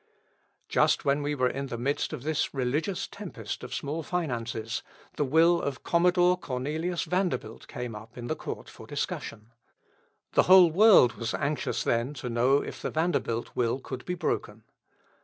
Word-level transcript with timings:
Just 0.67 1.05
when 1.05 1.21
we 1.21 1.35
were 1.35 1.47
in 1.47 1.67
the 1.67 1.77
midst 1.77 2.11
of 2.11 2.23
this 2.23 2.55
religious 2.55 3.07
tempest 3.07 3.63
of 3.63 3.71
small 3.71 4.01
finances, 4.01 4.81
the 5.15 5.23
will 5.23 5.61
of 5.61 5.83
Commodore 5.83 6.37
Cornelius 6.37 7.03
Vanderbilt 7.03 7.67
came 7.67 7.93
up 7.93 8.17
in 8.17 8.25
the 8.25 8.35
court 8.35 8.67
for 8.67 8.87
discussion. 8.87 9.51
The 10.33 10.41
whole 10.49 10.71
world 10.71 11.13
was 11.13 11.35
anxious 11.35 11.83
then 11.83 12.15
to 12.15 12.31
know 12.31 12.63
if 12.63 12.81
the 12.81 12.89
Vanderbilt 12.89 13.51
will 13.55 13.79
could 13.79 14.03
be 14.05 14.15
broken. 14.15 14.63